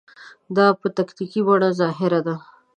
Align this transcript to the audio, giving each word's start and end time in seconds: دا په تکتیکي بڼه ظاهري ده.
دا 0.55 0.65
په 0.79 0.87
تکتیکي 0.97 1.41
بڼه 1.47 1.69
ظاهري 1.79 2.19
ده. 2.27 2.35